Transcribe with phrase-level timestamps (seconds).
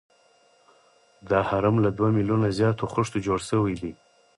[1.29, 3.91] دا هرم له دوه میلیونه زیاتو خښتو جوړ شوی دی.